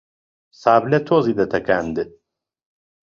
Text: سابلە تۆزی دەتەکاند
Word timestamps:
سابلە 0.61 0.99
تۆزی 1.07 1.33
دەتەکاند 1.39 1.95